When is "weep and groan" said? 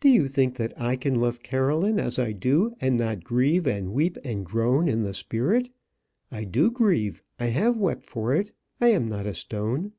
3.94-4.86